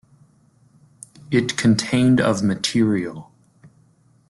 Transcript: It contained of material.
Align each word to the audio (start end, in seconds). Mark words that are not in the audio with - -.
It 1.29 1.57
contained 1.57 2.19
of 2.19 2.41
material. 2.41 3.31